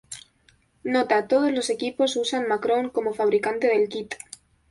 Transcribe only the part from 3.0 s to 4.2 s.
fabricante del kit.